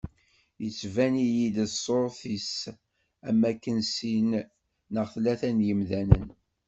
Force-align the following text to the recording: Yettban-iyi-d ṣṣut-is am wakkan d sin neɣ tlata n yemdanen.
Yettban-iyi-d 0.63 1.57
ṣṣut-is 1.73 2.51
am 3.29 3.39
wakkan 3.43 3.79
d 3.83 3.87
sin 3.93 4.29
neɣ 4.93 5.05
tlata 5.13 5.49
n 5.51 5.65
yemdanen. 5.67 6.27